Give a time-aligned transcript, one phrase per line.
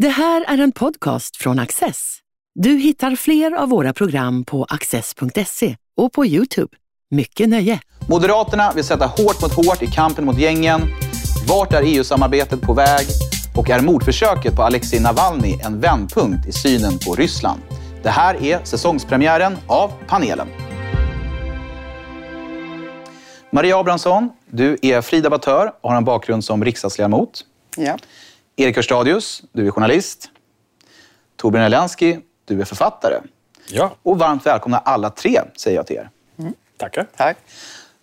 [0.00, 2.18] Det här är en podcast från Access.
[2.54, 6.76] Du hittar fler av våra program på access.se och på Youtube.
[7.10, 7.80] Mycket nöje!
[8.08, 10.80] Moderaterna vill sätta hårt mot hårt i kampen mot gängen.
[11.48, 13.06] Vart är EU-samarbetet på väg?
[13.56, 17.60] Och är mordförsöket på Alexei Navalny en vändpunkt i synen på Ryssland?
[18.02, 20.48] Det här är säsongspremiären av panelen.
[23.50, 27.44] Maria Abrahamsson, du är fri debattör och har en bakgrund som riksdagsledamot.
[27.76, 27.96] Ja.
[28.60, 30.30] Erik Hörstadius, du är journalist.
[31.36, 33.14] Torbjörn Elensky, du är författare.
[33.68, 36.10] Ja, Och varmt välkomna alla tre, säger jag till er.
[36.76, 37.06] tackar.
[37.16, 37.36] Tack.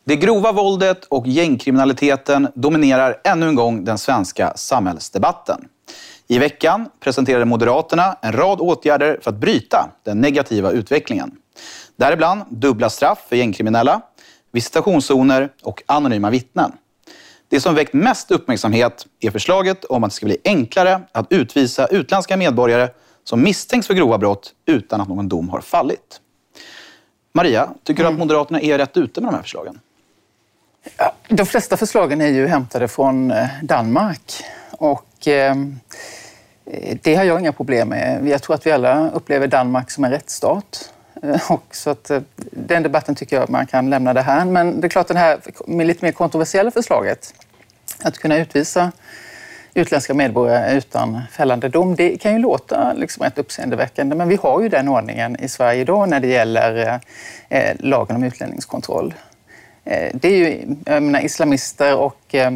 [0.03, 5.67] Det grova våldet och gängkriminaliteten dominerar ännu en gång den svenska samhällsdebatten.
[6.27, 11.31] I veckan presenterade Moderaterna en rad åtgärder för att bryta den negativa utvecklingen.
[11.95, 14.01] Däribland dubbla straff för gängkriminella,
[14.51, 16.71] visitationszoner och anonyma vittnen.
[17.49, 21.87] Det som väckt mest uppmärksamhet är förslaget om att det ska bli enklare att utvisa
[21.87, 22.89] utländska medborgare
[23.23, 26.21] som misstänks för grova brott utan att någon dom har fallit.
[27.33, 29.79] Maria, tycker du att Moderaterna är rätt ute med de här förslagen?
[30.97, 35.55] Ja, De flesta förslagen är ju hämtade från eh, Danmark och eh,
[37.01, 38.27] det har jag inga problem med.
[38.27, 40.93] Jag tror att vi alla upplever Danmark som en rättsstat.
[41.23, 42.21] Eh, Och så att, eh,
[42.51, 44.45] den debatten tycker jag man kan lämna det här.
[44.45, 47.33] Men det är klart det här lite mer kontroversiella förslaget,
[48.03, 48.91] att kunna utvisa
[49.73, 54.15] utländska medborgare utan fällande dom, det kan ju låta liksom rätt uppseendeväckande.
[54.15, 57.01] Men vi har ju den ordningen i Sverige idag när det gäller
[57.49, 59.13] eh, eh, lagen om utlänningskontroll.
[59.85, 62.51] Eh, Det är ju, jag menar, islamister och eh,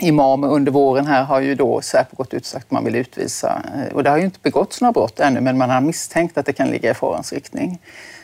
[0.00, 2.96] imamer under våren här har ju då Säpo gått ut och sagt att man vill
[2.96, 3.62] utvisa.
[3.74, 6.46] Eh, Och det har ju inte begåtts några brott ännu, men man har misstänkt att
[6.46, 7.78] det kan ligga i farans riktning.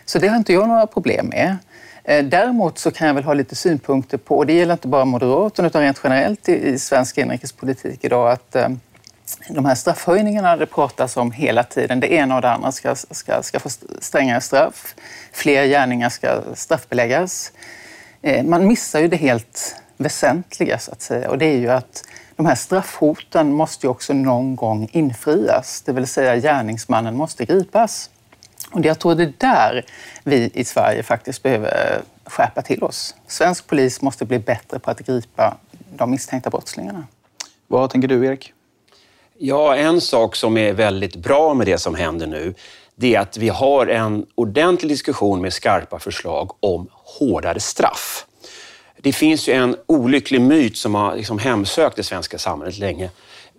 [0.05, 1.57] Så det har inte jag några problem med.
[2.09, 5.05] Eh, däremot så kan jag väl ha lite synpunkter på, och det gäller inte bara
[5.05, 8.69] Moderaterna utan rent generellt i, i svensk inrikespolitik idag, att eh,
[9.49, 13.43] de här straffhöjningarna det pratas om hela tiden, det ena och det andra ska, ska,
[13.43, 13.69] ska få
[14.01, 14.95] strängare straff.
[15.33, 17.53] Fler gärningar ska straffbeläggas.
[18.23, 22.05] Eh, man missar ju det helt väsentliga så att säga och det är ju att
[22.37, 25.83] de här straffhoten måste ju också någon gång infrias.
[25.87, 28.11] Det vill säga gärningsmannen måste gripas.
[28.71, 29.85] Och jag tror det är där
[30.25, 33.15] vi i Sverige faktiskt behöver skärpa till oss.
[33.27, 35.57] Svensk polis måste bli bättre på att gripa
[35.97, 37.07] de misstänkta brottslingarna.
[37.67, 38.53] Vad tänker du, Erik?
[39.39, 42.55] Ja, en sak som är väldigt bra med det som händer nu,
[42.95, 48.27] det är att vi har en ordentlig diskussion med skarpa förslag om hårdare straff.
[48.99, 53.11] Det finns ju en olycklig myt som har liksom hemsökt det svenska samhället länge.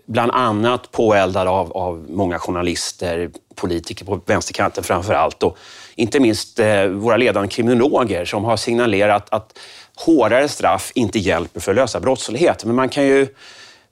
[0.07, 5.57] Bland annat påeldad av, av många journalister, politiker på vänsterkanten framför allt och
[5.95, 9.59] inte minst eh, våra ledande kriminologer som har signalerat att
[9.95, 12.65] hårdare straff inte hjälper för att lösa brottslighet.
[12.65, 13.27] Men man kan ju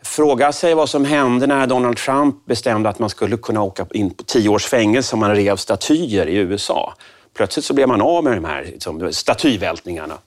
[0.04, 4.10] fråga sig vad som hände när Donald Trump bestämde att man skulle kunna åka in
[4.10, 6.94] på tio års fängelse om man rev statyer i USA.
[7.34, 10.18] Plötsligt så blev man av med de här liksom, statyvältningarna.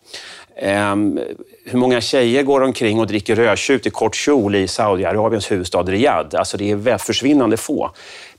[0.59, 1.21] Ehm,
[1.65, 6.39] hur många tjejer går omkring och dricker rödtjut i kort kjol i Saudiarabiens huvudstad Riyadh?
[6.39, 7.91] Alltså det är försvinnande få.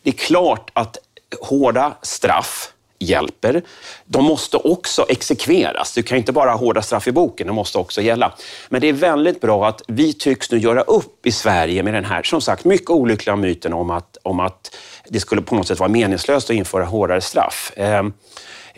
[0.04, 0.98] Det är klart att
[1.42, 3.62] hårda straff hjälper.
[4.06, 5.94] De måste också exekveras.
[5.94, 8.34] Du kan inte bara ha hårda straff i boken, de måste också gälla.
[8.70, 12.06] Men det är väldigt bra att vi tycks nu göra upp i Sverige med den
[12.06, 14.76] här, som sagt, mycket olyckliga myten om att, om att
[15.10, 17.72] det skulle på något sätt vara meningslöst att införa hårdare straff.
[17.76, 18.14] Ehm,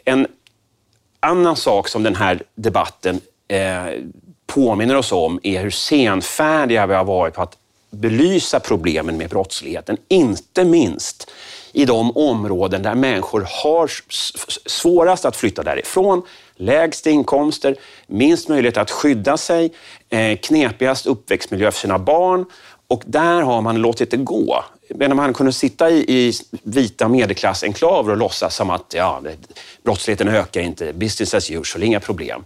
[0.06, 0.28] en
[1.19, 3.85] annan sak som den här debatten eh,
[4.45, 7.57] påminner oss om är hur senfärdiga vi har varit på att
[7.89, 9.97] belysa problemen med brottsligheten.
[10.07, 11.31] Inte minst
[11.73, 13.91] i de områden där människor har
[14.69, 16.22] svårast att flytta därifrån,
[16.56, 17.75] lägst inkomster,
[18.07, 19.73] minst möjlighet att skydda sig,
[20.09, 22.45] eh, knepigast uppväxtmiljö för sina barn.
[22.88, 24.63] Och där har man låtit det gå.
[24.89, 26.33] Medan man kunde sitta i, i
[26.63, 29.22] vita medelklassenklaver och låtsas som att ja,
[29.83, 32.44] brottsligheten ökar inte, business as usual, inga problem.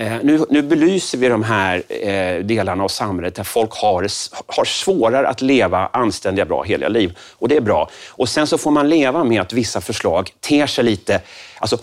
[0.00, 4.06] Eh, nu, nu belyser vi de här eh, delarna av samhället där folk har,
[4.46, 7.18] har svårare att leva anständiga, bra, heliga liv.
[7.32, 7.90] Och det är bra.
[8.08, 11.20] Och sen så får man leva med att vissa förslag ter sig lite...
[11.58, 11.78] Alltså,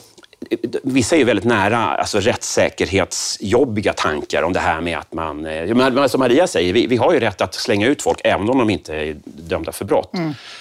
[0.84, 5.46] Vissa är ju väldigt nära alltså rättssäkerhetsjobbiga tankar om det här med att man...
[5.46, 8.50] eh, men Som Maria säger, vi, vi har ju rätt att slänga ut folk även
[8.50, 10.14] om de inte är dömda för brott.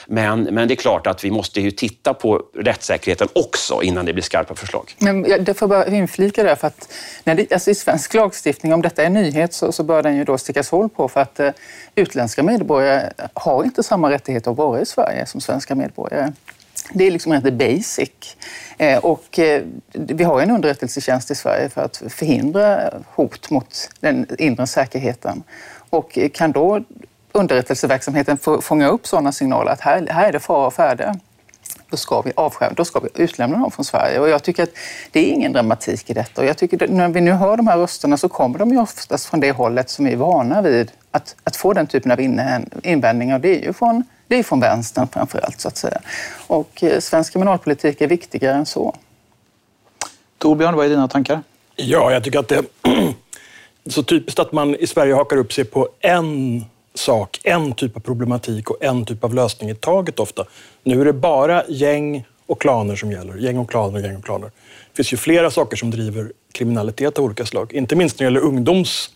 [0.06, 4.12] Men, men det är klart att vi måste ju titta på rättssäkerheten också innan det
[4.12, 4.94] blir skarpa förslag.
[4.98, 6.92] Men jag det får bara inflika där, för att
[7.24, 10.16] när det, alltså i svensk lagstiftning, om detta är en nyhet, så, så bör den
[10.16, 11.50] ju då stickas hål på för att eh,
[11.94, 16.32] utländska medborgare har inte samma rättigheter att vara i Sverige som svenska medborgare.
[16.92, 18.36] Det är liksom rätt basic.
[18.78, 24.26] Eh, och eh, vi har en underrättelsetjänst i Sverige för att förhindra hot mot den
[24.38, 25.42] inre säkerheten.
[25.90, 26.84] Och eh, kan då
[27.32, 31.14] underrättelseverksamheten fånga upp sådana signaler att här, här är det fara och färde
[31.94, 34.20] då ska vi avskärma, då ska vi utlämna dem från Sverige.
[34.20, 34.70] Och jag tycker att
[35.12, 36.40] det är ingen dramatik i detta.
[36.40, 38.80] Och jag tycker att när vi nu hör de här rösterna så kommer de ju
[38.80, 42.20] oftast från det hållet som vi är vana vid att, att få den typen av
[42.82, 43.34] invändningar.
[43.34, 46.00] Och Det är ju från, det är från vänstern framför allt, så att säga.
[46.46, 48.96] Och eh, svensk kriminalpolitik är viktigare än så.
[50.38, 51.42] Torbjörn, vad är dina tankar?
[51.76, 52.64] Ja, jag tycker att det är
[53.90, 58.00] så typiskt att man i Sverige hakar upp sig på en sak, en typ av
[58.00, 60.44] problematik och en typ av lösning i taget ofta.
[60.82, 63.36] Nu är det bara gäng och klaner som gäller.
[63.36, 64.46] Gäng och klaner, gäng och klaner.
[64.46, 67.72] Det finns ju flera saker som driver kriminalitet av olika slag.
[67.72, 69.10] Inte minst när det gäller ungdoms,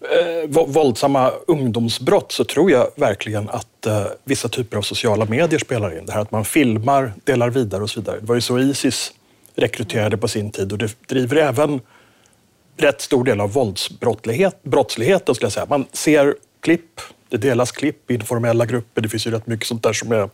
[0.00, 5.98] eh, våldsamma ungdomsbrott så tror jag verkligen att eh, vissa typer av sociala medier spelar
[5.98, 6.06] in.
[6.06, 8.20] Det här att man filmar, delar vidare och så vidare.
[8.20, 9.12] Det var ju så Isis
[9.54, 11.80] rekryterade på sin tid och det driver även
[12.76, 15.66] rätt stor del av våldsbrottsligheten skulle jag säga.
[15.68, 19.02] Man ser klipp, det delas klipp i informella grupper.
[19.02, 20.30] Det finns ju rätt mycket sånt där som är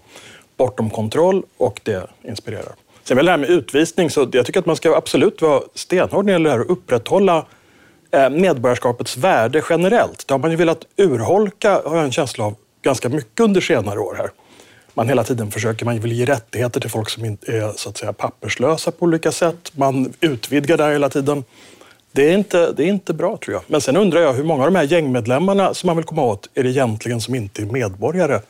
[0.56, 2.74] bortom kontroll och det inspirerar.
[3.04, 6.24] Sen väl det här med utvisning, så jag tycker att man ska absolut vara stenhård
[6.24, 7.44] när det gäller att upprätthålla eh,
[8.10, 10.28] Eh, medborgarskapets värde generellt.
[10.28, 13.98] Det har man ju velat urholka, har jag en känsla av, ganska mycket under senare
[13.98, 14.30] år här.
[14.94, 18.12] Man hela tiden försöker, man vill ge rättigheter till folk som är så att säga
[18.12, 19.72] papperslösa på olika sätt.
[19.74, 21.44] Man utvidgar där hela tiden.
[22.12, 23.62] Det är, inte, det är inte bra tror jag.
[23.66, 26.48] Men sen undrar jag hur många av de här gängmedlemmarna som man vill komma åt
[26.54, 28.40] är det egentligen som inte är medborgare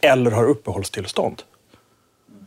[0.00, 1.42] eller har uppehållstillstånd?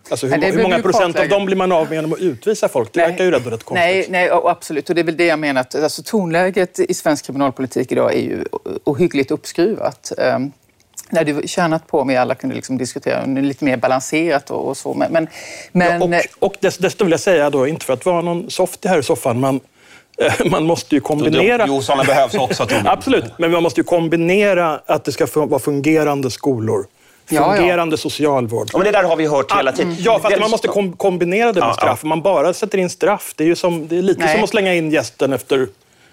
[0.10, 2.94] Alltså hur, hur många procent av dem blir man av med genom att utvisa folk?
[2.94, 3.74] Det nej, verkar ju rätt, rätt konstigt.
[3.74, 4.90] Nej, nej, absolut.
[4.90, 5.62] Och det är väl det jag menar.
[5.62, 8.46] Att, alltså, tonläget i svensk kriminalpolitik idag är ju
[8.84, 10.12] ohyggligt uppskruvat.
[10.18, 10.52] Um,
[11.10, 14.78] det hade tjänat på om vi alla kunde liksom diskutera lite mer balanserat och, och
[14.78, 14.94] så.
[14.94, 15.28] Men,
[15.72, 18.92] men, ja, och, och dessutom vill jag säga då, inte för att vara någon softie
[18.92, 19.60] här i soffan, men
[20.52, 21.66] man måste ju kombinera...
[21.68, 22.68] Jo, sådana behövs också.
[22.86, 26.86] Absolut, men man måste ju kombinera att det ska vara fungerande skolor.
[27.30, 27.98] Fungerande ja, ja.
[27.98, 28.70] socialvård.
[28.74, 29.96] Ja, men det där har vi hört hela tiden.
[30.00, 32.04] Ja, fast man måste kom kombinera det med straff.
[32.04, 34.36] Om man bara sätter in straff, det är, ju som, det är lite Nej.
[34.36, 35.68] som att slänga in gästen efter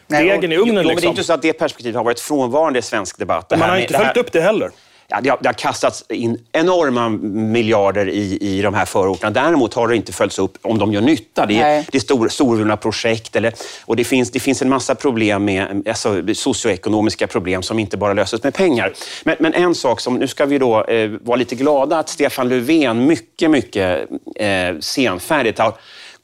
[0.06, 0.58] degen i ugnen.
[0.58, 0.74] Jo, liksom.
[0.74, 1.10] men det är liksom.
[1.10, 3.50] inte så att det perspektivet har varit frånvarande i svensk debatt.
[3.50, 4.70] Man har inte följt upp det heller
[5.08, 9.30] ja, det, har, det har kastats in enorma miljarder i, i de här förorterna.
[9.30, 11.46] Däremot har det inte följts upp om de gör nytta.
[11.46, 13.52] Det är, det är stor, storvulna projekt eller,
[13.84, 18.12] och det finns, det finns en massa problem med alltså, socioekonomiska problem som inte bara
[18.12, 18.92] löses med pengar.
[19.24, 22.48] Men, men en sak som, nu ska vi då eh, vara lite glada att Stefan
[22.48, 25.74] Löfven mycket, mycket eh, senfärdigt har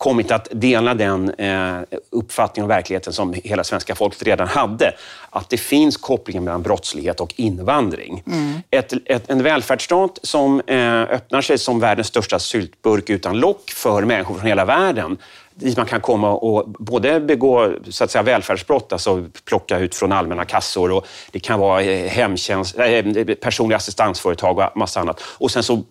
[0.01, 1.81] kommit att dela den eh,
[2.11, 4.95] uppfattning om verkligheten som hela svenska folket redan hade.
[5.31, 8.23] Att det finns kopplingar mellan brottslighet och invandring.
[8.27, 8.63] Mm.
[8.71, 14.03] Ett, ett, en välfärdsstat som eh, öppnar sig som världens största syltburk utan lock för
[14.03, 15.19] människor från hela världen
[15.61, 20.13] dit man kan komma och både begå så att säga, välfärdsbrott, alltså plocka ut från
[20.13, 23.05] allmänna kassor och det kan vara eh, hemtjänst, eh,
[23.35, 25.21] personliga assistansföretag och massa annat.
[25.23, 25.83] Och sen så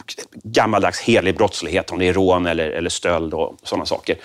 [0.43, 4.15] gammaldags helig brottslighet, om det är rån eller, eller stöld och sådana saker.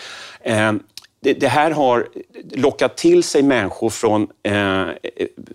[0.41, 0.73] Eh,
[1.21, 2.09] det, det, här har
[2.53, 4.87] lockat till sig människor från eh,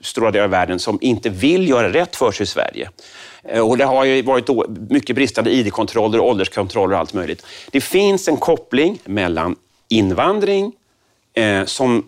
[0.01, 2.89] stora delar av världen som inte vill göra rätt för sig i Sverige.
[3.63, 4.49] Och det har ju varit
[4.89, 7.45] mycket bristande ID-kontroller, ålderskontroller och allt möjligt.
[7.71, 9.55] Det finns en koppling mellan
[9.89, 10.73] invandring,
[11.33, 12.07] eh, som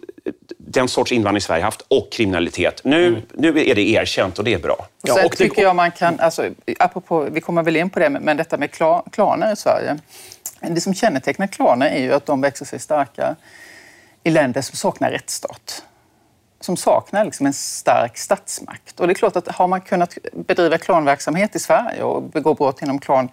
[0.58, 2.82] den sorts invandring Sverige haft och kriminalitet.
[2.84, 3.22] Nu, mm.
[3.34, 4.88] nu är det erkänt och det är bra.
[5.02, 5.62] Ja, Sen och tycker det...
[5.62, 6.50] jag man kan, alltså,
[6.80, 8.72] apropå, vi kommer väl in på det, men detta med
[9.12, 9.98] klaner i Sverige.
[10.60, 13.36] Det som kännetecknar klaner är ju att de växer sig starka
[14.24, 15.84] i länder som saknar rättsstat
[16.62, 19.00] som saknar liksom en stark statsmakt.
[19.00, 22.82] Och det är klart att har man kunnat bedriva klanverksamhet i Sverige och begå brott
[22.82, 23.30] inom klan,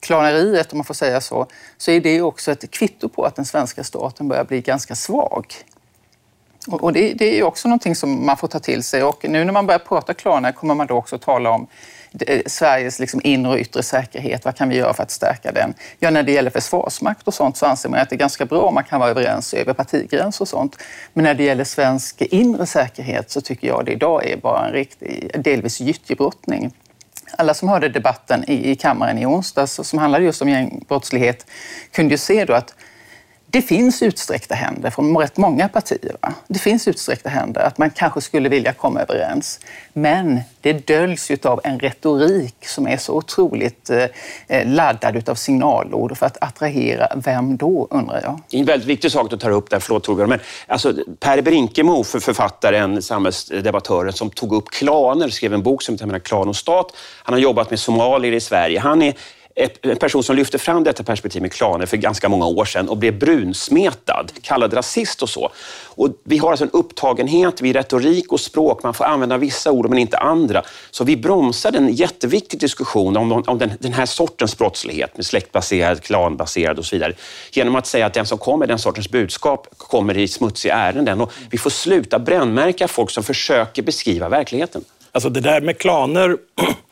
[0.00, 1.46] klaneriet, om man får säga så,
[1.76, 5.46] så är det också ett kvitto på att den svenska staten börjar bli ganska svag.
[6.66, 9.02] Och det, det är också någonting som man får ta till sig.
[9.02, 11.66] Och nu när man börjar prata klaner kommer man då också tala om
[12.26, 14.44] Eh, Sveriges liksom inre och yttre säkerhet.
[14.44, 15.74] Vad kan vi göra för att stärka den?
[15.98, 18.62] Ja, när det gäller försvarsmakt och sånt så anser man att det är ganska bra
[18.62, 20.76] om man kan vara överens över partigränser och sånt.
[21.12, 24.72] Men när det gäller svensk inre säkerhet så tycker jag det idag är bara en
[24.72, 26.72] riktig, delvis gyttjebrottning
[27.38, 31.46] alla som hörde debatten i, i kammaren i onsdags som handlade just om gängbrottslighet
[31.92, 32.74] kunde ju se då att
[33.52, 36.16] det finns utsträckta händer från rätt många partier.
[36.20, 36.34] Va?
[36.48, 39.60] Det finns utsträckta händer, att man kanske skulle vilja komma överens.
[39.92, 46.26] Men det döljs av en retorik som är så otroligt eh, laddad av signalord för
[46.26, 48.40] att attrahera vem då, undrar jag?
[48.50, 50.28] Det är en väldigt viktig sak att ta upp där, förlåt Torbjörn.
[50.28, 55.94] Men alltså, Per Brinkemo, för författaren, samhällsdebattören som tog upp klaner, skrev en bok som
[55.94, 56.96] heter Klan och stat.
[57.22, 58.80] Han har jobbat med somalier i Sverige.
[58.80, 59.14] Han är
[59.54, 62.96] en person som lyfte fram detta perspektiv med klaner för ganska många år sedan och
[62.96, 65.50] blev brunsmetad, kallad rasist och så.
[65.84, 68.82] Och vi har alltså en upptagenhet vid retorik och språk.
[68.82, 70.62] Man får använda vissa ord men inte andra.
[70.90, 76.02] Så vi bromsar en jätteviktig diskussion om, om den, den, här sortens brottslighet med släktbaserad,
[76.02, 77.12] klanbaserad och så vidare.
[77.52, 81.20] Genom att säga att den som kommer med den sortens budskap kommer i smutsiga ärenden.
[81.20, 84.84] Och vi får sluta brännmärka folk som försöker beskriva verkligheten.
[85.12, 86.36] Alltså det där med klaner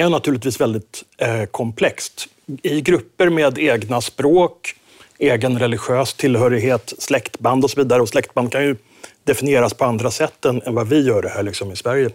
[0.00, 2.28] är naturligtvis väldigt eh, komplext.
[2.62, 4.74] I grupper med egna språk,
[5.18, 8.02] egen religiös tillhörighet, släktband och så vidare.
[8.02, 8.76] Och släktband kan ju
[9.24, 12.10] definieras på andra sätt än, än vad vi gör det här liksom i Sverige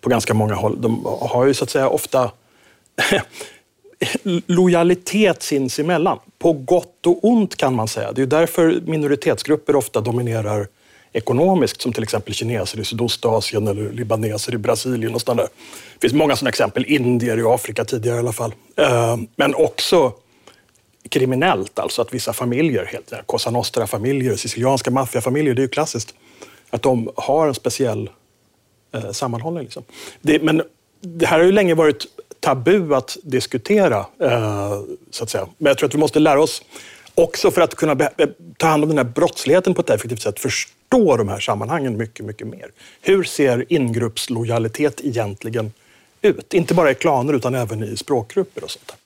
[0.00, 0.80] på ganska många håll.
[0.80, 2.30] De har ju så att säga ofta
[4.46, 6.18] lojalitet sinsemellan.
[6.38, 8.12] På gott och ont kan man säga.
[8.12, 10.68] Det är därför minoritetsgrupper ofta dominerar
[11.12, 15.42] ekonomiskt, som till exempel kineser i Sydostasien eller libaneser i Brasilien och.
[15.94, 18.54] Det finns många sådana exempel, indier i Afrika tidigare i alla fall.
[18.76, 20.12] Eh, men också
[21.08, 26.14] kriminellt, alltså att vissa familjer, helt Cosa Nostra-familjer, sicilianska maffiafamiljer, det är ju klassiskt,
[26.70, 28.10] att de har en speciell
[28.94, 29.64] eh, sammanhållning.
[29.64, 29.82] Liksom.
[30.20, 30.62] Det, men
[31.00, 32.06] det här har ju länge varit
[32.40, 35.46] tabu att diskutera, eh, så att säga.
[35.58, 36.62] Men jag tror att vi måste lära oss
[37.14, 37.96] också för att kunna
[38.56, 42.26] ta hand om den här brottsligheten på ett effektivt sätt, förstå de här sammanhangen mycket,
[42.26, 42.66] mycket mer.
[43.02, 45.72] Hur ser ingruppslojalitet egentligen
[46.22, 46.54] ut?
[46.54, 48.96] Inte bara i klaner utan även i språkgrupper och sånt där.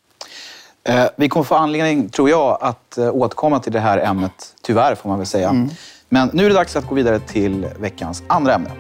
[0.87, 4.95] Eh, vi kommer få anledning, tror jag, att eh, återkomma till det här ämnet, tyvärr
[4.95, 5.49] får man väl säga.
[5.49, 5.69] Mm.
[6.09, 8.71] Men nu är det dags att gå vidare till veckans andra ämne.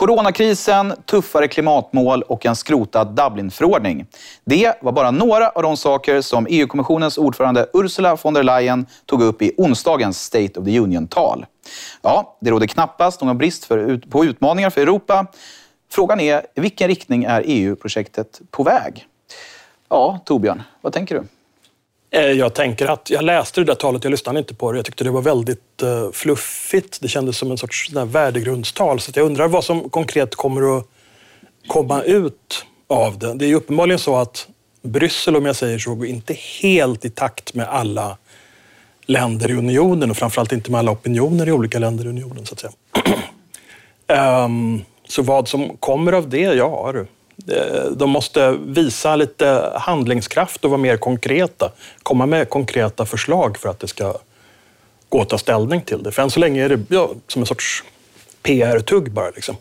[0.00, 4.06] Coronakrisen, tuffare klimatmål och en skrotad Dublinförordning.
[4.44, 9.22] Det var bara några av de saker som EU-kommissionens ordförande Ursula von der Leyen tog
[9.22, 11.46] upp i onsdagens State of the Union-tal.
[12.02, 15.26] Ja, det råder knappast någon brist för, på utmaningar för Europa.
[15.92, 19.06] Frågan är, i vilken riktning är EU-projektet på väg?
[19.88, 21.24] Ja, Torbjörn, vad tänker du?
[22.10, 24.78] Eh, jag tänker att jag läste det där talet, jag lyssnade inte på det.
[24.78, 27.00] Jag tyckte det var väldigt eh, fluffigt.
[27.00, 29.00] Det kändes som en sorts värdegrundstal.
[29.00, 30.86] Så jag undrar vad som konkret kommer att
[31.66, 33.34] komma ut av det.
[33.34, 34.48] Det är uppenbarligen så att
[34.82, 38.16] Bryssel, om jag säger så, går inte helt i takt med alla
[39.06, 42.46] länder i unionen och framförallt inte med alla opinioner i olika länder i unionen.
[42.46, 44.44] Så, att säga.
[44.44, 47.06] um, så vad som kommer av det, ja du.
[47.48, 51.72] Eh, de måste visa lite handlingskraft och vara mer konkreta.
[52.02, 54.14] Komma med konkreta förslag för att det ska
[55.08, 56.12] gå att ta ställning till det.
[56.12, 57.84] För än så länge är det ja, som en sorts
[58.42, 59.30] PR-tugg bara.
[59.30, 59.56] Liksom.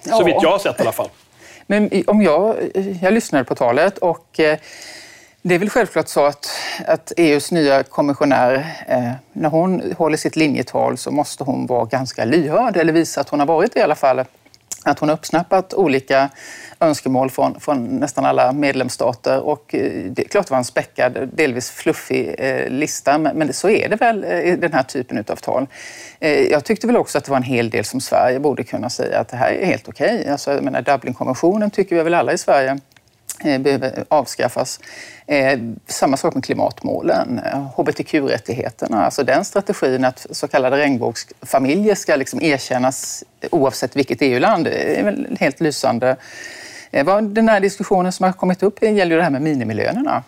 [0.00, 1.08] Så vitt jag har sett i alla fall.
[1.66, 2.56] Men om jag,
[3.02, 4.58] jag lyssnade på talet och eh,
[5.42, 6.48] det är väl självklart så att,
[6.86, 8.54] att EUs nya kommissionär,
[8.88, 13.28] eh, när hon håller sitt linjetal så måste hon vara ganska lyhörd eller visa att
[13.28, 14.24] hon har varit det i alla fall
[14.84, 16.30] att hon har uppsnappat olika
[16.80, 19.40] önskemål från, från nästan alla medlemsstater.
[19.40, 23.52] Och eh, det är klart det var en späckad, delvis fluffig eh, lista, men, men
[23.52, 25.66] så är det väl eh, i den här typen av tal.
[26.20, 28.90] Eh, jag tyckte väl också att det var en hel del som Sverige borde kunna
[28.90, 30.20] säga att det här är helt okej.
[30.20, 30.32] Okay.
[30.32, 32.78] Alltså, Dublinkonventionen tycker vi väl alla i Sverige
[33.44, 34.80] Eh, behöver avskaffas.
[35.26, 37.40] Eh, samma sak med klimatmålen,
[37.76, 39.04] hbtq-rättigheterna.
[39.04, 45.36] Alltså den strategin att så kallade regnbågsfamiljer ska liksom erkännas oavsett vilket EU-land är väl
[45.40, 46.16] helt lysande.
[46.90, 50.22] Eh, den här diskussionen som har kommit upp gäller ju det här med minimilönerna.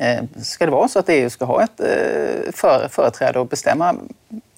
[0.00, 3.94] Eh, ska det vara så att EU ska ha ett eh, företräde och bestämma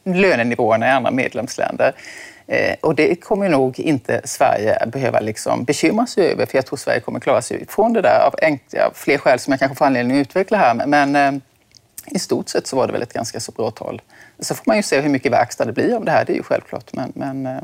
[0.05, 1.93] lönenivåerna i andra medlemsländer?
[2.47, 6.77] Eh, och det kommer nog inte Sverige behöva liksom bekymra sig över, för jag tror
[6.77, 9.85] Sverige kommer klara sig från det där av enkla, fler skäl som jag kanske får
[9.85, 10.87] anledning att utveckla här.
[10.87, 11.43] Men eh,
[12.07, 14.03] i stort sett så var det väl ett ganska så bra tal.
[14.39, 16.37] Så får man ju se hur mycket verkstad det blir av det här, det är
[16.37, 16.93] ju självklart.
[16.93, 17.63] Men, men eh,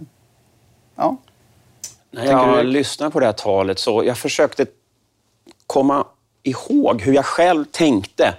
[0.96, 1.16] ja.
[2.10, 4.66] När jag lyssnade på det här talet så jag försökte
[5.66, 6.06] komma
[6.42, 8.34] ihåg hur jag själv tänkte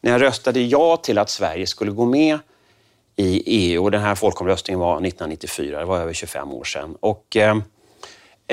[0.00, 2.38] när jag röstade ja till att Sverige skulle gå med
[3.16, 3.84] i EU.
[3.84, 6.96] Och den här folkomröstningen var 1994, det var över 25 år sedan.
[7.00, 7.56] Och, eh,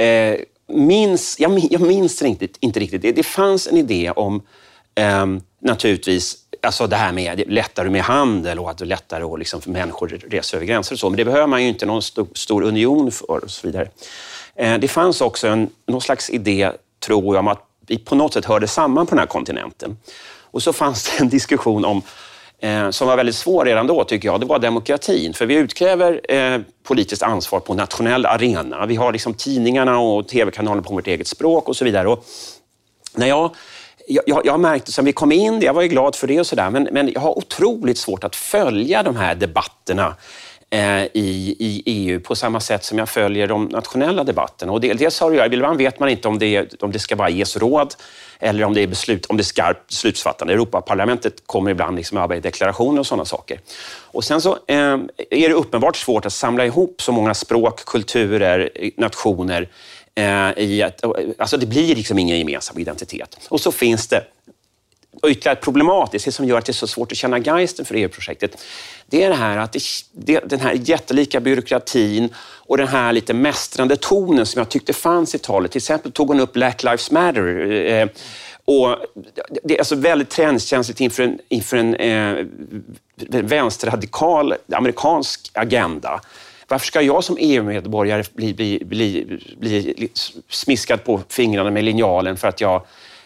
[0.06, 0.40] eh
[0.74, 3.02] minns, jag, jag minns inte, inte riktigt.
[3.02, 4.42] Det, det fanns en idé om
[4.96, 5.26] eh,
[5.62, 9.62] naturligtvis alltså det här med lättare med handel och att det är lättare att liksom,
[9.62, 11.10] för människor resa över gränser och så.
[11.10, 13.90] Men det behöver man ju inte någon stor, stor union för och så vidare.
[14.56, 18.34] Eh, det fanns också en, någon slags idé, tror jag, om att vi på något
[18.34, 19.98] sätt hörde samman på den här kontinenten.
[20.52, 22.02] Och så fanns det en diskussion om
[22.64, 25.34] Eh, som var väldigt svår redan då, tycker jag, det var demokratin.
[25.34, 28.86] För vi utkräver eh, politiskt ansvar på nationell arena.
[28.86, 32.08] Vi har liksom tidningarna och tv-kanalerna på vårt eget språk och så vidare.
[32.08, 32.26] Och
[33.16, 33.56] när jag
[34.08, 36.70] jag, jag märkte sen vi kom in, jag var ju glad för det och sådär,
[36.70, 40.16] men, men jag har otroligt svårt att följa de här debatterna
[40.70, 44.72] eh, i, i EU på samma sätt som jag följer de nationella debatterna.
[44.72, 47.16] Och dels har det att göra, ibland vet man inte om det, om det ska
[47.16, 47.94] bara ges råd
[48.42, 50.54] eller om det är beslut, om det är skarpt beslutsfattande.
[50.54, 53.60] Europaparlamentet kommer ibland liksom över i deklarationer och sådana saker.
[54.12, 54.98] Och sen så eh,
[55.30, 59.70] är det uppenbart svårt att samla ihop så många språk, kulturer, nationer
[60.16, 61.04] eh, i att,
[61.38, 63.38] alltså det blir liksom ingen gemensam identitet.
[63.50, 64.24] Och så finns det
[65.22, 67.96] och ytterligare problematiskt, det som gör att det är så svårt att känna geisten för
[67.96, 68.64] EU-projektet,
[69.06, 73.34] det är det här att det, det, den här jättelika byråkratin och den här lite
[73.34, 75.72] mästrande tonen som jag tyckte fanns i talet.
[75.72, 77.72] Till exempel tog hon upp Black Lives Matter.
[77.72, 78.08] Eh,
[78.66, 78.96] och
[79.64, 82.46] det är alltså väldigt trendkänsligt inför en, inför en eh,
[83.28, 86.22] vänsterradikal amerikansk agenda.
[86.68, 90.10] Varför ska jag som EU-medborgare bli, bli, bli, bli
[90.50, 92.82] smiskad på fingrarna med linjalen för att jag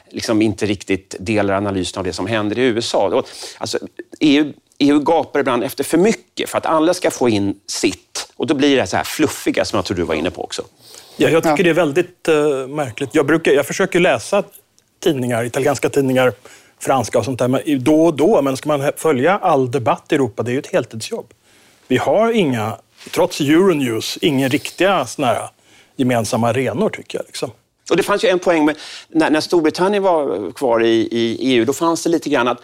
[0.10, 3.24] liksom inte riktigt delar analysen av det som händer i USA.
[3.58, 3.80] Alltså,
[4.20, 8.28] EU, EU gapar ibland efter för mycket för att alla ska få in sitt.
[8.36, 10.62] Och då blir det så här fluffiga som jag tror du var inne på också.
[11.18, 13.10] Ja, jag tycker det är väldigt uh, märkligt.
[13.16, 14.44] Jag, brukar, jag försöker läsa
[15.04, 16.34] tidningar, italienska tidningar,
[16.80, 18.42] franska och sånt där då och då.
[18.42, 21.34] Men ska man följa all debatt i Europa, det är ju ett heltidsjobb.
[21.88, 22.78] Vi har inga,
[23.12, 25.50] trots Euronews, inga riktiga såna här
[25.96, 27.26] gemensamma arenor tycker jag.
[27.26, 27.52] Liksom.
[27.90, 28.78] Och det fanns ju en poäng med,
[29.08, 32.62] när, när Storbritannien var kvar i, i, EU, då fanns det lite grann att,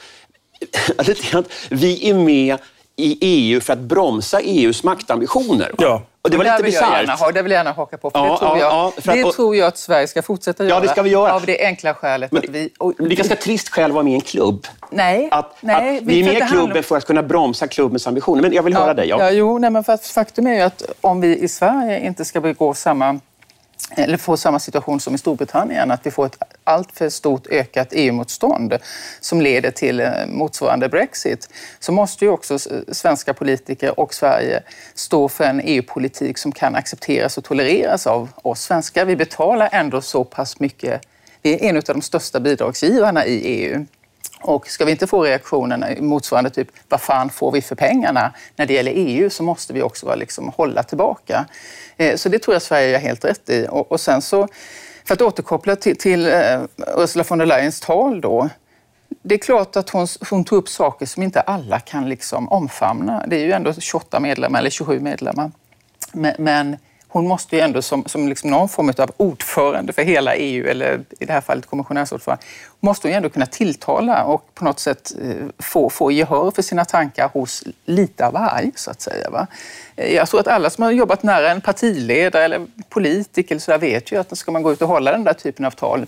[1.07, 2.57] lite grann att vi är med
[2.95, 5.71] i EU för att bromsa EUs maktambitioner.
[5.77, 6.01] Ja.
[6.21, 7.33] Och det var lite bisarrt.
[7.33, 9.55] Det vill jag gärna haka på, för ja, det, tror, ja, jag, det att, tror
[9.55, 10.75] jag att Sverige ska fortsätta göra.
[10.75, 11.33] Ja, det ska vi göra.
[11.33, 12.69] Av det enkla skälet Men, att vi...
[12.79, 14.67] Och, det är ganska trist skäl att vara med i en klubb.
[14.89, 15.27] Nej.
[15.31, 18.41] Att, nej, att vi är med i klubben för att kunna bromsa klubbens ambitioner.
[18.41, 19.09] Men jag vill ja, höra dig.
[19.09, 19.19] Ja.
[19.19, 22.73] Ja, jo, nej, men faktum är ju att om vi i Sverige inte ska begå
[22.73, 23.19] samma
[23.95, 28.77] eller få samma situation som i Storbritannien, att vi får ett alltför stort ökat EU-motstånd
[29.19, 32.59] som leder till eh, motsvarande Brexit, så måste ju också
[32.91, 38.61] svenska politiker och Sverige stå för en EU-politik som kan accepteras och tolereras av oss
[38.61, 39.05] svenskar.
[39.05, 41.01] Vi betalar ändå så pass mycket.
[41.41, 43.85] Vi är en av de största bidragsgivarna i EU.
[44.41, 48.65] Och ska vi inte få reaktionerna motsvarande typ vad fan får vi för pengarna när
[48.65, 51.45] det gäller EU så måste vi också liksom hålla tillbaka.
[51.97, 53.67] Eh, så det tror jag Sverige gör helt rätt i.
[53.69, 54.47] Och, sen så,
[55.05, 56.61] för att återkoppla till, till eh,
[56.97, 58.49] Ursula von der Leyens tal då.
[59.23, 63.25] Det är klart att hon, hon tog upp saker som inte alla kan liksom omfamna.
[63.27, 65.51] Det är ju ändå 28 medlemmar, eller 27 medlemmar.
[66.13, 66.77] men, men
[67.13, 70.99] hon måste ju ändå som, som liksom någon form av ordförande för hela EU, eller
[71.19, 72.43] i det här fallet kommissionärsordförande,
[72.79, 76.61] måste hon ju ändå kunna tilltala och på något sätt eh, få, få gehör för
[76.61, 79.29] sina tankar hos lite av varje, så att säga.
[79.29, 79.47] Va?
[79.95, 83.71] Eh, jag tror att alla som har jobbat nära en partiledare eller politiker eller så
[83.71, 86.05] där vet ju att ska man gå ut och hålla den där typen av tal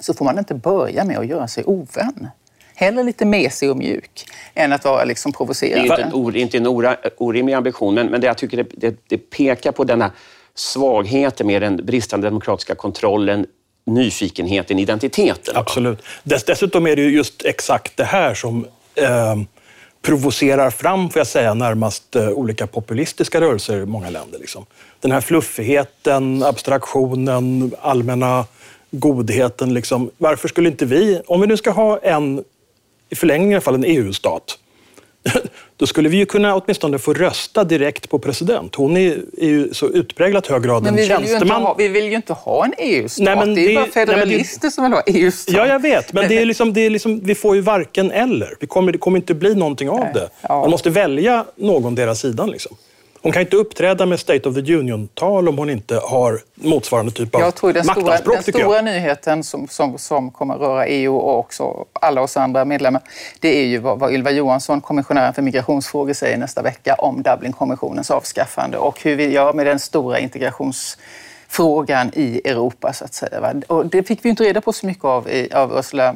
[0.00, 2.28] så får man inte börja med att göra sig ovän.
[2.74, 5.88] Hellre lite mesig och mjuk än att vara liksom provocerande.
[5.88, 8.66] Det är inte en, inte en or, orimlig ambition, men, men det jag tycker det,
[8.72, 10.12] det, det pekar på denna
[10.54, 13.46] svagheter med den bristande demokratiska kontrollen,
[13.86, 15.56] nyfikenheten, identiteten.
[15.56, 16.02] Absolut.
[16.22, 19.36] Dess, dessutom är det just exakt det här som eh,
[20.02, 24.38] provocerar fram, får jag säga, närmast eh, olika populistiska rörelser i många länder.
[24.38, 24.66] Liksom.
[25.00, 28.46] Den här fluffigheten, abstraktionen, allmänna
[28.90, 29.74] godheten.
[29.74, 30.10] Liksom.
[30.18, 32.44] Varför skulle inte vi, om vi nu ska ha en,
[33.08, 34.58] i förlängningen i alla fall, en EU-stat,
[35.76, 38.74] då skulle vi ju kunna åtminstone få rösta direkt på president.
[38.74, 41.62] Hon är, är ju så utpräglat hög grad en tjänsteman.
[41.62, 43.24] Ha, vi vill ju inte ha en EU-stat.
[43.24, 45.54] Nej, men det är ju bara federalister nej, det, som vill ha EU-stat.
[45.54, 46.12] Ja, jag vet.
[46.12, 48.54] Men det är liksom, det är liksom, vi får ju varken eller.
[48.60, 50.10] Vi kommer, det kommer inte bli någonting av nej.
[50.14, 50.28] det.
[50.40, 50.60] Ja.
[50.60, 52.50] Man måste välja någon deras sidan.
[52.50, 52.76] Liksom.
[53.24, 57.34] Hon kan inte uppträda med State of the Union-tal om hon inte har motsvarande typ
[57.34, 58.20] av jag tror den maktanspråk.
[58.20, 62.64] Stora, den stora nyheten som, som, som kommer röra EU och också alla oss andra
[62.64, 63.02] medlemmar,
[63.40, 68.10] det är ju vad, vad Ylva Johansson, kommissionären för migrationsfrågor, säger nästa vecka om Dublinkonventionens
[68.10, 73.54] avskaffande och hur vi gör med den stora integrationsfrågan i Europa, så att säga.
[73.66, 76.14] Och det fick vi inte reda på så mycket av, i, av Ursula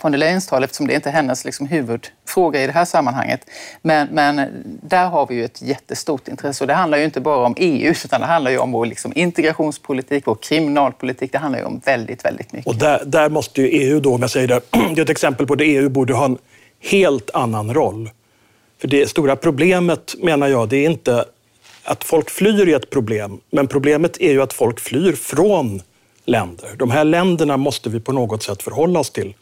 [0.00, 3.40] von der Leyens tal eftersom det inte är hennes liksom huvudfråga i det här sammanhanget.
[3.82, 4.48] Men, men
[4.82, 7.94] där har vi ju ett jättestort intresse och det handlar ju inte bara om EU
[8.04, 11.32] utan det handlar ju om vår liksom integrationspolitik vår kriminalpolitik.
[11.32, 12.66] Det handlar ju om väldigt, väldigt mycket.
[12.66, 15.46] Och där, där måste ju EU då, om jag säger det, det är ett exempel
[15.46, 16.38] på det EU borde ha en
[16.80, 18.10] helt annan roll.
[18.80, 21.24] För det stora problemet, menar jag, det är inte
[21.84, 25.82] att folk flyr är ett problem, men problemet är ju att folk flyr från
[26.24, 26.70] länder.
[26.76, 29.34] De här länderna måste vi på något sätt förhålla oss till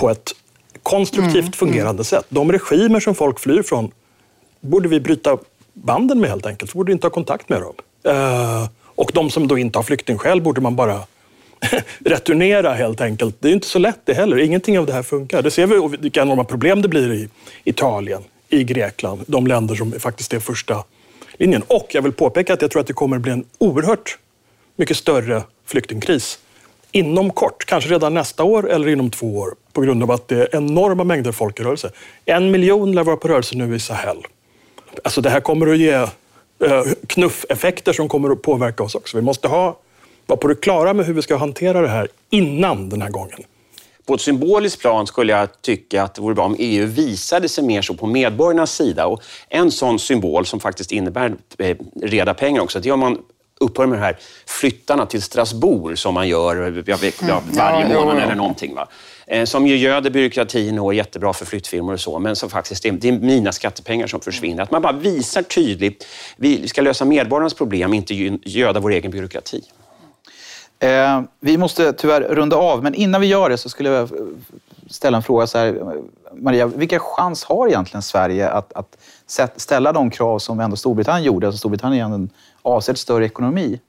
[0.00, 0.34] på ett
[0.82, 2.04] konstruktivt mm, fungerande mm.
[2.04, 2.26] sätt.
[2.28, 3.92] De regimer som folk flyr från
[4.60, 5.38] borde vi bryta
[5.72, 6.70] banden med helt enkelt.
[6.70, 7.74] Så borde vi inte ha kontakt med dem.
[8.08, 11.00] Uh, och de som då inte har flyktingskäl borde man bara
[11.98, 13.36] returnera helt enkelt.
[13.38, 14.38] Det är inte så lätt det heller.
[14.38, 15.42] Ingenting av det här funkar.
[15.42, 17.28] Det ser vi vilka enorma problem det blir i
[17.64, 20.84] Italien, i Grekland, de länder som faktiskt är första
[21.38, 21.62] linjen.
[21.66, 24.18] Och jag vill påpeka att jag tror att det kommer att bli en oerhört
[24.76, 26.38] mycket större flyktingkris
[26.92, 30.36] inom kort, kanske redan nästa år eller inom två år på grund av att det
[30.36, 31.90] är enorma mängder folk i rörelse.
[32.24, 34.16] En miljon lär vara på rörelse nu i Sahel.
[35.04, 36.08] Alltså det här kommer att ge eh,
[37.06, 39.16] knuffeffekter som kommer att påverka oss också.
[39.16, 39.78] Vi måste ha,
[40.26, 43.38] vara på det klara med hur vi ska hantera det här innan den här gången.
[44.06, 47.64] På ett symboliskt plan skulle jag tycka att det vore bra om EU visade sig
[47.64, 49.06] mer så på medborgarnas sida.
[49.06, 53.18] Och en sån symbol som faktiskt innebär eh, reda pengar också, det är om man
[53.60, 58.00] upphör med de här flyttarna till Strasbourg som man gör jag vet, ja, varje Ja,
[58.04, 58.74] månad eller någonting.
[58.74, 58.88] Va?
[59.26, 62.84] Eh, Som ju göder byråkratin och är jättebra för flyttfirmor och så, men som faktiskt
[62.84, 64.62] är, det är mina skattepengar som försvinner.
[64.62, 69.10] Att man bara visar tydligt, vi ska lösa medborgarnas problem, inte gö- göda vår egen
[69.10, 69.62] byråkrati.
[70.78, 74.10] Eh, vi måste tyvärr runda av, men innan vi gör det så skulle jag
[74.90, 75.46] ställa en fråga.
[75.46, 75.78] Så här,
[76.34, 78.96] Maria, vilka chans har egentligen Sverige att, att
[79.56, 81.46] ställa de krav som ändå Storbritannien gjorde?
[81.46, 82.30] Alltså Storbritannien är en
[82.62, 83.80] avsevärt större ekonomi.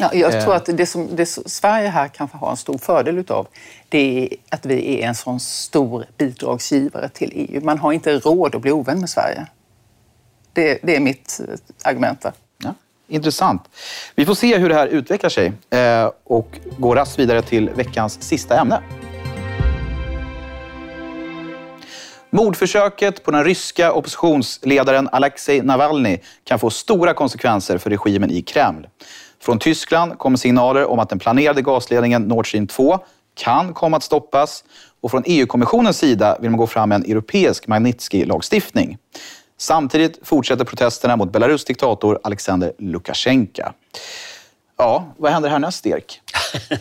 [0.00, 0.44] Ja, jag Eh.
[0.44, 3.46] tror att det som, det som Sverige här kan ha en stor fördel utav
[3.88, 7.64] det är att vi är en sån stor bidragsgivare till EU.
[7.64, 9.46] Man har inte råd att bli ovän med Sverige.
[10.52, 11.54] Det, det är mitt eh,
[11.90, 12.32] argument där.
[12.64, 12.74] Ja,
[13.08, 13.62] intressant.
[14.14, 18.22] Vi får se hur det här utvecklar sig eh, och går raskt vidare till veckans
[18.22, 18.80] sista ämne.
[22.30, 28.86] Mordförsöket på den ryska oppositionsledaren Alexej Navalny kan få stora konsekvenser för regimen i Kreml.
[29.40, 32.98] Från Tyskland kommer signaler om att den planerade gasledningen Nord Stream 2
[33.34, 34.64] kan komma att stoppas
[35.00, 38.98] och från EU-kommissionens sida vill man gå fram med en europeisk Magnitsky-lagstiftning.
[39.58, 43.62] Samtidigt fortsätter protesterna mot Belarus diktator Alexander Lukasjenko.
[44.78, 46.20] Ja, vad händer härnäst, Erik?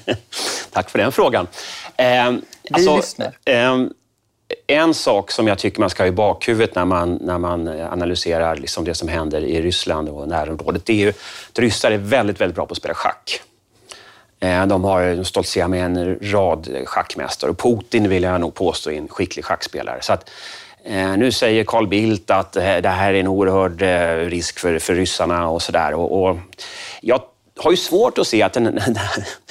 [0.71, 1.47] Tack för den frågan.
[1.97, 2.31] Eh,
[2.77, 3.38] lyssnar.
[3.45, 3.88] eh,
[4.67, 7.93] en sak som jag tycker man ska ha i bakhuvudet när man, när man eh,
[7.93, 11.97] analyserar liksom det som händer i Ryssland och närområdet, det är ju att ryssar är
[11.97, 13.41] väldigt, väldigt bra på att spela schack.
[14.39, 18.97] Eh, de har stoltserar med en rad schackmästare och Putin vill jag nog påstå är
[18.97, 19.97] en skicklig schackspelare.
[20.01, 20.30] Så att,
[20.84, 23.82] eh, nu säger Carl Bildt att det här är en oerhörd
[24.32, 25.93] risk för, för ryssarna och sådär.
[25.93, 26.38] Och, och
[27.01, 27.21] jag
[27.58, 28.97] har ju svårt att se att den, den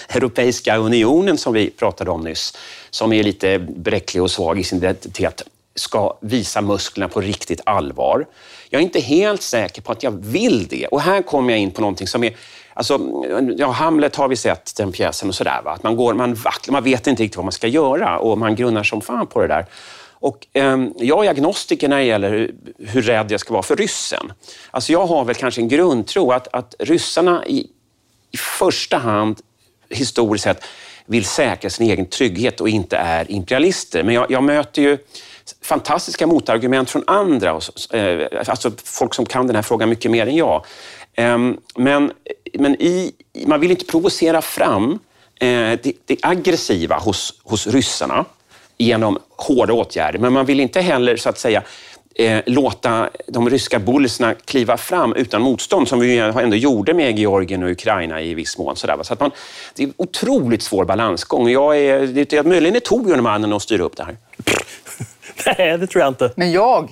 [0.09, 2.57] Europeiska unionen som vi pratade om nyss,
[2.97, 5.43] som är lite bräcklig och svag i sin identitet,
[5.75, 8.27] ska visa musklerna på riktigt allvar.
[8.71, 10.87] Jag är inte helt säker på att jag vill det.
[10.87, 12.37] Och här kommer jag in på någonting som är
[12.75, 13.01] Alltså,
[13.57, 15.61] ja, Hamlet har vi sett, den pjäsen och sådär.
[15.65, 18.55] Att man, går, man vacklar, man vet inte riktigt vad man ska göra och man
[18.55, 19.67] grunnar som fan på det där.
[20.13, 23.77] Och, eh, jag är agnostiker när det gäller hur, hur rädd jag ska vara för
[23.77, 24.33] ryssen.
[24.71, 27.59] Alltså, jag har väl kanske en grundtro att, att ryssarna i,
[28.31, 29.41] i första hand
[29.89, 30.65] historiskt sett
[31.07, 34.03] vill säkra sin egen trygghet och inte är imperialister.
[34.03, 34.99] Men jag, jag möter ju
[35.63, 37.61] fantastiska motargument från andra,
[37.93, 40.65] eh, alltså folk som kan den här frågan mycket mer än jag.
[41.15, 42.13] Ehm, men,
[42.55, 43.13] men i,
[43.47, 44.99] man vill inte provocera fram
[45.41, 45.49] eh,
[45.83, 48.25] det, det aggressiva hos, hos ryssarna
[48.79, 51.63] genom hårda åtgärder, men man vill inte heller så att säga
[52.19, 57.63] eh, låta de ryska bullisarna kliva fram utan motstånd, som vi ändå gjorde med Georgien
[57.63, 58.77] och Ukraina i viss mån.
[58.77, 59.31] Så att man,
[59.75, 61.49] det är en otroligt svår balansgång.
[61.49, 64.17] Jag är, det är, möjligen är Torbjörn mannen att styra upp det här.
[65.59, 66.33] Nej, det tror jag inte.
[66.37, 66.89] Men jag...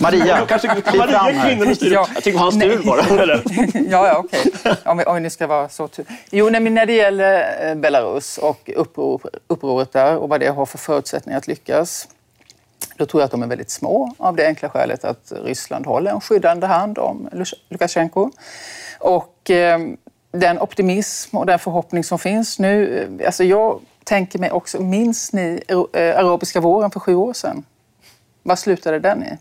[0.00, 1.72] Maria, kliv fram här.
[1.80, 2.68] Ja, Jag tycker hans nej.
[2.68, 3.02] tur bara.
[3.90, 4.52] ja, ja okej.
[4.84, 6.04] Om, vi, om vi nu ska vara så tur.
[6.30, 10.48] Jo, nej, men när det gäller eh, Belarus och uppror, upproret där och vad det
[10.48, 12.08] har för förutsättningar att lyckas.
[13.00, 16.10] Då tror jag att de är väldigt små av det enkla skälet att Ryssland håller
[16.10, 17.28] en skyddande hand om
[17.68, 18.30] Lukasjenko.
[18.98, 19.78] Och eh,
[20.32, 22.98] den optimism och den förhoppning som finns nu.
[23.20, 27.64] Eh, alltså jag tänker mig också, minns ni eh, arabiska våren för sju år sedan?
[28.42, 29.36] Vad slutade den i?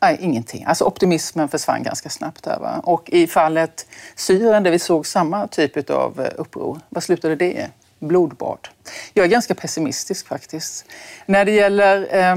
[0.00, 0.64] Nej, ingenting.
[0.64, 2.58] Alltså optimismen försvann ganska snabbt där.
[2.58, 2.80] Va?
[2.84, 3.86] Och i fallet
[4.16, 7.66] Syrien där vi såg samma typ av eh, uppror, vad slutade det i?
[8.02, 8.68] Blodbad.
[9.12, 10.84] Jag är ganska pessimistisk faktiskt.
[11.26, 12.36] När det gäller eh,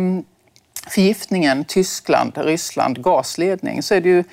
[0.87, 4.23] förgiftningen, Tyskland, Ryssland, gasledning, så är det ju...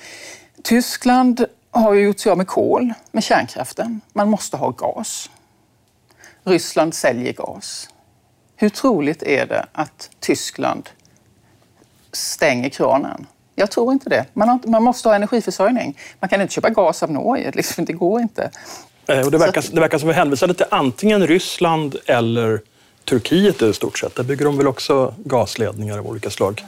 [0.63, 4.01] Tyskland har ju gjort sig av med kol, med kärnkraften.
[4.13, 5.29] Man måste ha gas.
[6.43, 7.89] Ryssland säljer gas.
[8.55, 10.89] Hur troligt är det att Tyskland
[12.11, 13.27] stänger kranen?
[13.55, 14.25] Jag tror inte det.
[14.33, 15.97] Man, har, man måste ha energiförsörjning.
[16.19, 17.51] Man kan inte köpa gas av Norge.
[17.51, 18.51] Liksom, det går inte.
[19.07, 22.61] Eh, Och det, verkar, det verkar som att vi hänvisade till antingen Ryssland eller
[23.05, 24.15] Turkiet i stort sett.
[24.15, 26.65] Där bygger de väl också gasledningar av olika slag.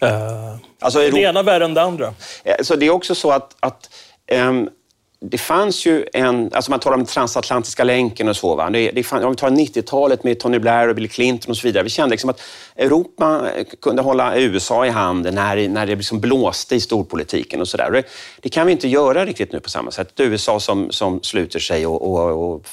[0.00, 2.14] Eh, Alltså, det ena värre än det andra.
[2.44, 3.90] Eh, Så det är också så att, att
[4.26, 4.68] ehm,
[5.24, 8.56] det fanns ju en, alltså man talar om den transatlantiska länken och så.
[8.56, 8.70] Va?
[8.70, 11.66] Det, det fann, om vi tar 90-talet med Tony Blair och Bill Clinton och så
[11.66, 11.82] vidare.
[11.82, 12.40] Vi kände liksom att
[12.76, 13.48] Europa
[13.80, 17.90] kunde hålla USA i handen när, när det liksom blåste i storpolitiken och sådär.
[17.90, 18.02] Det,
[18.40, 20.20] det kan vi inte göra riktigt nu på samma sätt.
[20.20, 22.66] USA som, som sluter sig och, och, och,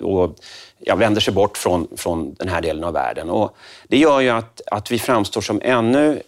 [0.00, 0.36] och
[0.78, 3.30] ja, vänder sig bort från, från den här delen av världen.
[3.30, 3.56] Och
[3.88, 6.22] det gör ju att, att vi framstår som ännu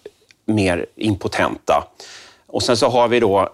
[0.47, 1.89] mer impotenta.
[2.47, 3.49] Och sen så har vi då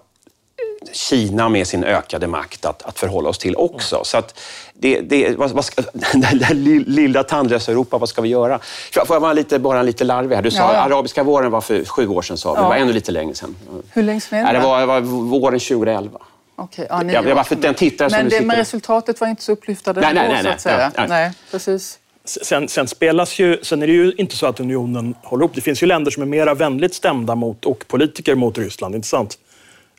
[0.93, 4.01] Kina med sin ökade makt att, att förhålla oss till också.
[4.05, 4.41] Så att
[4.75, 6.55] det, det, vad, vad ska, det där
[6.91, 8.59] lilla tandlösa Europa, vad ska vi göra?
[8.93, 10.43] Får jag vara lite, bara lite larvig här?
[10.43, 10.81] Du sa ja, ja.
[10.81, 12.59] arabiska våren var för sju år sedan, sa vi.
[12.59, 12.63] Ja.
[12.63, 13.57] Det var ännu lite längre sedan.
[13.93, 14.59] Hur länge sedan är det?
[14.59, 16.21] Det var, var våren 2011.
[16.57, 19.53] Okej, ja, jag, jag var för den tittare men, det, men resultatet var inte så
[19.53, 20.93] upplyftande nej, nej, nej, så att säga.
[20.97, 21.33] Nej, nej.
[21.51, 21.99] precis.
[22.25, 25.55] Sen, sen, spelas ju, sen är det ju inte så att unionen håller ihop.
[25.55, 29.09] Det finns ju länder som är mera vänligt stämda mot, och politiker mot Ryssland, inte
[29.09, 29.39] sant?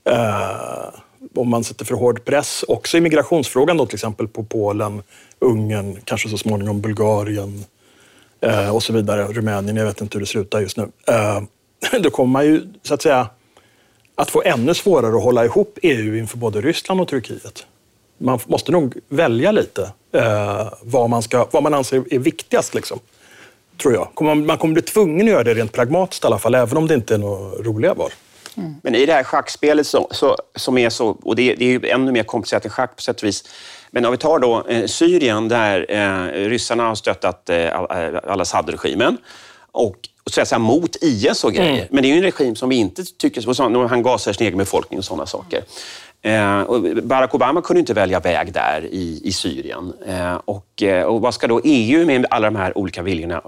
[0.10, 0.90] Eh,
[1.36, 5.04] om man sätter för hård press, också i migrationsfrågan då till exempel på Polen,
[5.40, 7.66] Ungern, kanske så småningom Bulgarien
[8.42, 10.88] eh, och så vidare, Rumänien, jag vet inte hur det slutar just nu.
[11.08, 11.42] Eh,
[12.02, 13.30] då kommer man ju så att säga
[14.16, 17.66] att få ännu svårare att hålla ihop EU inför både Ryssland och Turkiet.
[18.18, 22.76] Man måste nog välja lite eh, vad, man ska, vad man anser är viktigast.
[22.76, 23.00] Liksom,
[23.82, 24.22] tror jag.
[24.22, 26.88] Man, man kommer bli tvungen att göra det rent pragmatiskt i alla fall, även om
[26.88, 28.12] det inte är några roliga val.
[28.58, 28.76] Mm.
[28.84, 31.90] Men i det här schackspelet så, så, som är så, och det, det är ju
[31.90, 33.44] ännu mer komplicerat än schack på sätt och vis.
[33.92, 37.80] Men om vi tar då eh, Syrien där eh, ryssarna har stöttat eh,
[38.24, 39.18] al-Assad-regimen
[39.72, 39.96] och
[40.30, 41.74] så att säga, mot IS och grejer.
[41.74, 41.88] Mm.
[41.92, 43.88] Men det är ju en regim som vi inte tycker...
[43.88, 45.64] Han gasar sin egen befolkning och sådana saker.
[46.26, 46.64] Eh,
[47.04, 49.94] Barack Obama kunde inte välja väg där i, i Syrien.
[50.08, 53.42] Eh, och, eh, och vad ska då EU med alla de här olika viljorna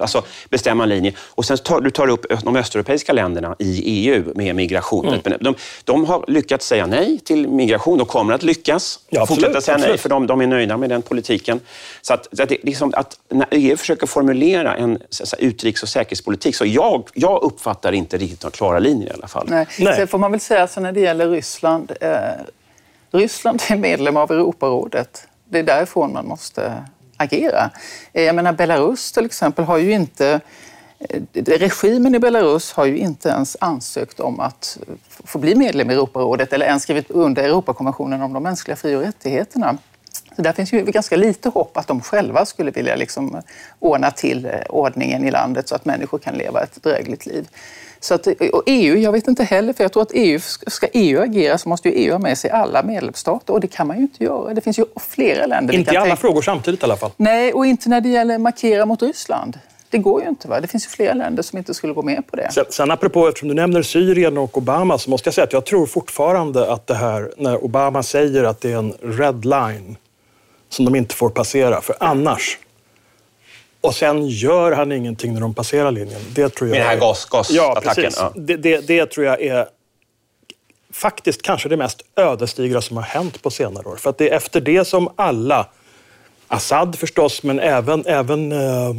[0.00, 1.12] alltså bestämma en linje?
[1.18, 5.08] Och sen tar du tar upp de östeuropeiska länderna i EU med migration.
[5.08, 5.20] Mm.
[5.40, 9.60] De, de, har lyckats säga nej till migration och kommer att lyckas ja, absolut, fortsätta
[9.60, 9.92] säga absolut.
[9.92, 11.60] nej för de, de är nöjda med den politiken.
[12.02, 15.88] Så att, så att, det, liksom att när EU försöker formulera en så utrikes och
[15.88, 19.46] säkerhetspolitik så jag, jag uppfattar inte riktigt några klara linjer i alla fall.
[19.50, 19.66] Nej.
[19.78, 19.96] nej.
[19.96, 22.44] Sen får man väl säga så när det gäller Ryssland eh,
[23.10, 25.28] Ryssland är medlem av Europarådet.
[25.48, 26.84] Det är därifrån man måste
[27.16, 27.70] agera.
[28.12, 30.40] Eh, jag menar Belarus till exempel har ju inte
[30.98, 34.78] eh, Regimen i Belarus har ju inte ens ansökt om att
[35.24, 39.00] få bli medlem i Europarådet eller ens skrivit under Europakonventionen om de mänskliga fri och
[39.00, 39.78] rättigheterna.
[40.36, 43.42] Så där finns ju ganska lite hopp att de själva skulle vilja liksom
[43.78, 47.48] ordna till eh, ordningen i landet så att människor kan leva ett drägligt liv.
[48.00, 51.22] Så att, och EU, jag vet inte heller, för jag tror att EU, ska EU
[51.22, 54.02] agera så måste ju EU ha med sig alla medlemsstater och det kan man ju
[54.02, 54.54] inte göra.
[54.54, 55.74] Det finns ju flera länder.
[55.74, 56.20] Inte i alla tänka.
[56.20, 57.10] frågor samtidigt i alla fall.
[57.16, 59.58] Nej, och inte när det gäller markera mot Ryssland.
[59.90, 60.48] Det går ju inte.
[60.48, 60.60] Va?
[60.60, 62.52] Det finns ju flera länder som inte skulle gå med på det.
[62.52, 65.66] Sen, sen apropå, eftersom du nämner Syrien och Obama, så måste jag säga att jag
[65.66, 69.96] tror fortfarande att det här, när Obama säger att det är en red line
[70.70, 72.58] som de inte får passera, för annars
[73.80, 76.20] och sen gör han ingenting när de passerar linjen.
[76.34, 78.10] Det tror jag Med den här gas, gasattacken?
[78.16, 78.40] Ja, Ja.
[78.40, 79.66] Det, det, det tror jag är
[80.92, 83.96] faktiskt kanske det mest ödesdigra som har hänt på senare år.
[83.96, 85.66] För att det är efter det som alla,
[86.48, 88.94] Assad förstås, men även, även eh,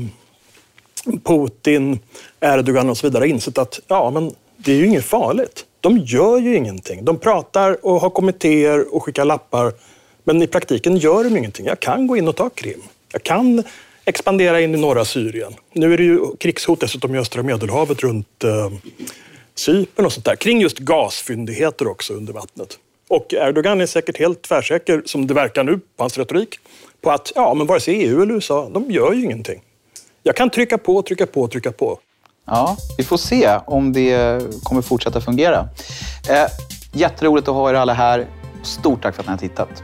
[1.24, 2.00] Putin,
[2.40, 5.66] Erdogan och så vidare, har insett att ja, men det är ju inget farligt.
[5.80, 7.06] De gör ju ingenting.
[7.06, 9.74] De pratar och har kommittéer och skickar lappar.
[10.24, 11.66] Men i praktiken gör de ingenting.
[11.66, 12.82] Jag kan gå in och ta Krim.
[13.12, 13.64] Jag kan
[14.06, 15.54] expandera in i norra Syrien.
[15.74, 18.72] Nu är det ju krigshot dessutom i östra Medelhavet runt eh,
[19.56, 20.36] Cypern och sånt där.
[20.36, 22.78] Kring just gasfyndigheter också under vattnet.
[23.08, 26.60] Och Erdogan är säkert helt tvärsäker, som det verkar nu på hans retorik,
[27.02, 29.62] på att ja, men vare sig EU eller USA, de gör ju ingenting.
[30.24, 32.00] Jag kan trycka på, trycka på, trycka på.
[32.46, 35.70] Ja, vi får se om det kommer fortsätta fungera.
[36.30, 36.48] Eh,
[36.94, 38.28] jätteroligt att ha er alla här.
[38.64, 39.84] Stort tack för att ni har tittat.